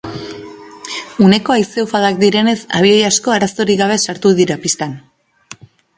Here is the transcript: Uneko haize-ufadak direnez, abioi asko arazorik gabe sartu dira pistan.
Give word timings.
Uneko 1.25 1.55
haize-ufadak 1.57 2.17
direnez, 2.23 2.57
abioi 2.79 2.97
asko 3.11 3.35
arazorik 3.35 3.81
gabe 3.83 3.99
sartu 4.09 4.33
dira 4.41 4.59
pistan. 4.65 4.97